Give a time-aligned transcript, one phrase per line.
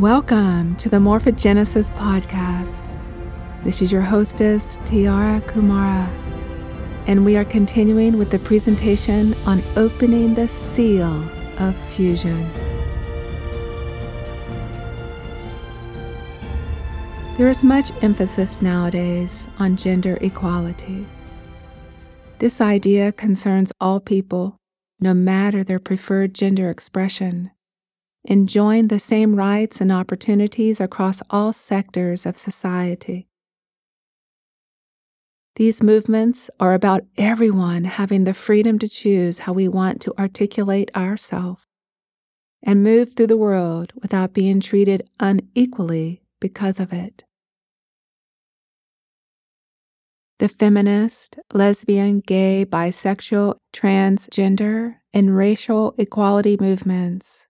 [0.00, 2.88] Welcome to the Morphogenesis podcast.
[3.64, 6.08] This is your hostess, Tiara Kumara,
[7.06, 11.22] and we are continuing with the presentation on opening the seal
[11.58, 12.50] of fusion.
[17.36, 21.06] There is much emphasis nowadays on gender equality.
[22.38, 24.56] This idea concerns all people,
[24.98, 27.50] no matter their preferred gender expression
[28.24, 33.28] enjoying the same rights and opportunities across all sectors of society.
[35.56, 40.90] These movements are about everyone having the freedom to choose how we want to articulate
[40.96, 41.64] ourselves
[42.62, 47.24] and move through the world without being treated unequally because of it.
[50.38, 57.46] The feminist, lesbian, gay, bisexual, transgender, and racial equality movements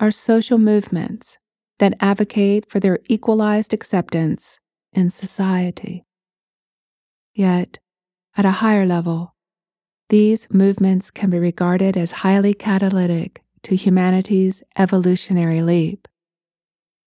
[0.00, 1.38] are social movements
[1.78, 4.60] that advocate for their equalized acceptance
[4.92, 6.04] in society.
[7.34, 7.78] Yet,
[8.36, 9.34] at a higher level,
[10.08, 16.08] these movements can be regarded as highly catalytic to humanity's evolutionary leap.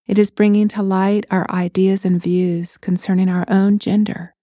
[0.08, 4.36] It is bringing to light our ideas and views concerning our own gender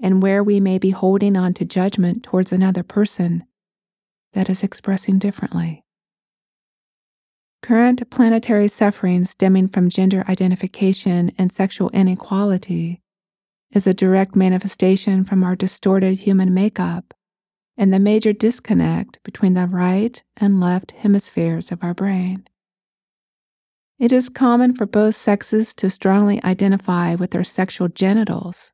[0.00, 3.44] and where we may be holding on to judgment towards another person
[4.32, 5.85] that is expressing differently.
[7.66, 13.02] Current planetary suffering stemming from gender identification and sexual inequality
[13.72, 17.12] is a direct manifestation from our distorted human makeup
[17.76, 22.46] and the major disconnect between the right and left hemispheres of our brain.
[23.98, 28.72] It is common for both sexes to strongly identify with their sexual genitals,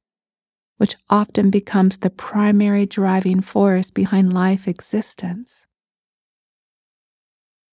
[0.76, 5.66] which often becomes the primary driving force behind life existence.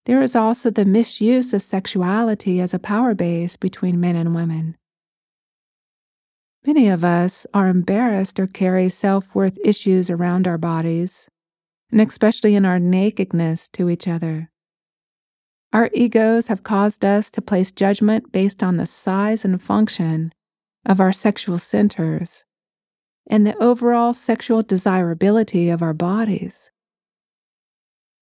[0.06, 4.76] There is also the misuse of sexuality as a power base between men and women.
[6.66, 11.30] Many of us are embarrassed or carry self worth issues around our bodies,
[11.92, 14.50] and especially in our nakedness to each other.
[15.72, 20.34] Our egos have caused us to place judgment based on the size and function
[20.86, 22.44] of our sexual centers
[23.30, 26.72] and the overall sexual desirability of our bodies.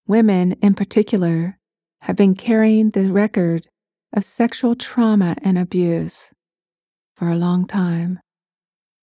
[0.06, 1.57] Women, in particular,
[2.02, 3.66] have been carrying the record
[4.14, 6.32] of sexual trauma and abuse
[7.14, 8.20] for a long time,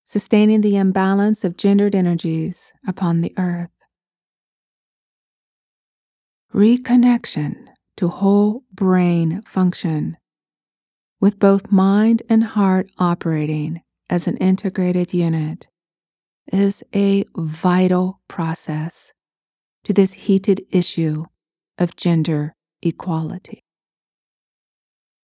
[0.04, 3.70] sustaining the imbalance of gendered energies upon the earth.
[6.54, 7.68] Reconnection
[7.98, 10.18] to whole brain function,
[11.20, 15.68] with both mind and heart operating as an integrated unit,
[16.52, 19.12] is a vital process
[19.84, 21.26] to this heated issue
[21.78, 23.62] of gender equality.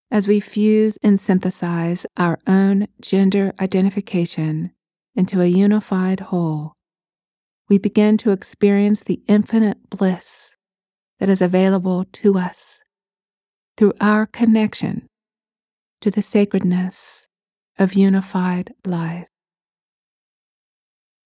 [0.10, 4.72] As we fuse and synthesize our own gender identification
[5.16, 6.74] into a unified whole,
[7.70, 10.58] we begin to experience the infinite bliss
[11.20, 12.82] that is available to us
[13.78, 15.08] through our connection
[16.02, 17.28] to the sacredness
[17.80, 19.28] of unified life.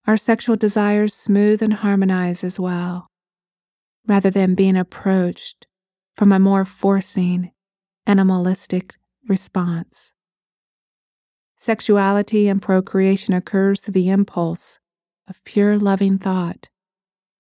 [0.06, 3.08] Our sexual desires smooth and harmonize as well,
[4.06, 5.66] rather than being approached
[6.16, 7.52] from a more forcing,
[8.08, 8.94] animalistic
[9.28, 10.14] response.
[11.58, 14.80] Sexuality and procreation occurs through the impulse
[15.28, 16.70] of pure loving thought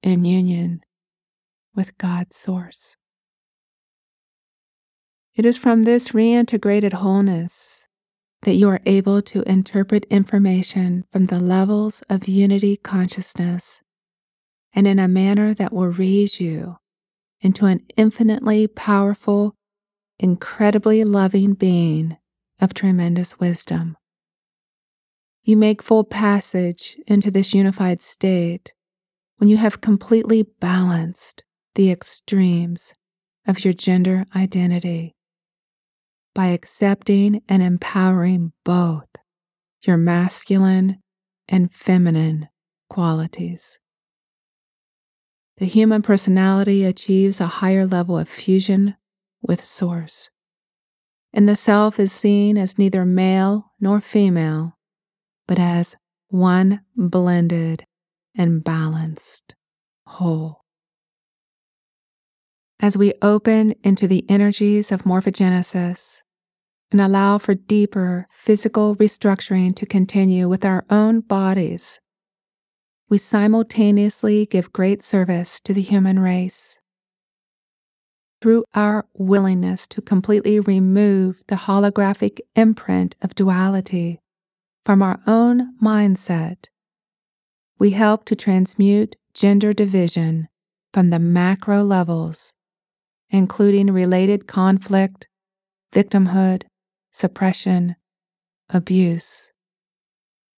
[0.01, 0.81] in union
[1.75, 2.97] with God's source.
[5.35, 7.85] It is from this reintegrated wholeness
[8.43, 13.81] that you are able to interpret information from the levels of unity consciousness
[14.73, 16.77] and in a manner that will raise you
[17.41, 19.55] into an infinitely powerful,
[20.19, 22.17] incredibly loving being
[22.59, 23.97] of tremendous wisdom.
[25.43, 28.73] You make full passage into this unified state
[29.37, 31.43] when you have completely balanced
[31.75, 32.93] the extremes
[33.47, 35.15] of your gender identity
[36.33, 39.07] by accepting and empowering both
[39.83, 40.97] your masculine
[41.47, 42.49] and feminine
[42.89, 43.79] qualities
[45.57, 48.95] the human personality achieves a higher level of fusion
[49.41, 50.29] with Source.
[51.33, 54.77] And the self is seen as neither male nor female,
[55.47, 55.95] but as
[56.29, 57.85] one blended
[58.37, 59.55] and balanced
[60.05, 60.61] whole.
[62.79, 66.21] As we open into the energies of morphogenesis
[66.91, 71.99] and allow for deeper physical restructuring to continue with our own bodies
[73.09, 76.79] we simultaneously give great service to the human race.
[78.41, 84.19] through our willingness to completely remove the holographic imprint of duality
[84.85, 86.65] from our own mindset,
[87.79, 90.47] we help to transmute gender division
[90.93, 92.53] from the macro levels,
[93.31, 95.27] including related conflict,
[95.91, 96.63] victimhood,
[97.11, 97.95] suppression,
[98.69, 99.51] abuse,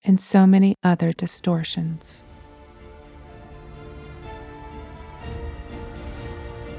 [0.03, 2.26] and so many other distortions.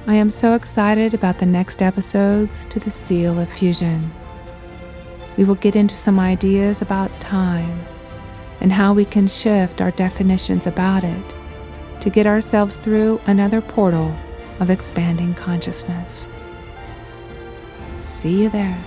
[0.09, 4.11] I am so excited about the next episodes to the Seal of Fusion.
[5.37, 7.85] We will get into some ideas about time
[8.63, 11.35] and how we can shift our definitions about it
[12.01, 14.17] to get ourselves through another portal
[14.61, 16.31] of expanding consciousness.
[17.93, 18.83] See you there.